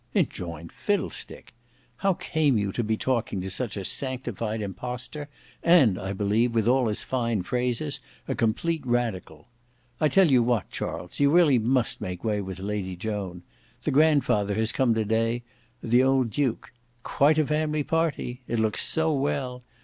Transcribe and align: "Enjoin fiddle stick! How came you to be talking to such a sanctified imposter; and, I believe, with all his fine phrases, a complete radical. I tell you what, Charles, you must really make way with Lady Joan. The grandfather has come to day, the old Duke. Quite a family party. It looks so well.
"Enjoin 0.15 0.67
fiddle 0.69 1.11
stick! 1.11 1.53
How 1.97 2.13
came 2.15 2.57
you 2.57 2.71
to 2.71 2.83
be 2.83 2.97
talking 2.97 3.39
to 3.41 3.51
such 3.51 3.77
a 3.77 3.85
sanctified 3.85 4.59
imposter; 4.59 5.29
and, 5.61 5.99
I 5.99 6.11
believe, 6.11 6.55
with 6.55 6.67
all 6.67 6.87
his 6.87 7.03
fine 7.03 7.43
phrases, 7.43 7.99
a 8.27 8.33
complete 8.33 8.83
radical. 8.83 9.47
I 9.99 10.07
tell 10.07 10.31
you 10.31 10.41
what, 10.41 10.71
Charles, 10.71 11.19
you 11.19 11.29
must 11.29 12.01
really 12.01 12.11
make 12.13 12.23
way 12.23 12.41
with 12.41 12.57
Lady 12.57 12.95
Joan. 12.95 13.43
The 13.83 13.91
grandfather 13.91 14.55
has 14.55 14.71
come 14.71 14.95
to 14.95 15.05
day, 15.05 15.43
the 15.83 16.01
old 16.03 16.31
Duke. 16.31 16.73
Quite 17.03 17.37
a 17.37 17.45
family 17.45 17.83
party. 17.83 18.41
It 18.47 18.57
looks 18.57 18.81
so 18.81 19.13
well. 19.13 19.61